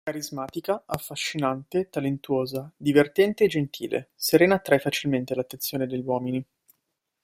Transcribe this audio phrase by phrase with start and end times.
[0.03, 6.43] Carismatica, affascinante, talentuosa, divertente e gentile, Serena attrae facilmente l'attenzione degli uomini.